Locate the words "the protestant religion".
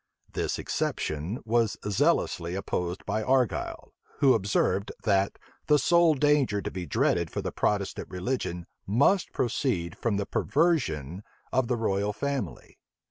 7.43-8.65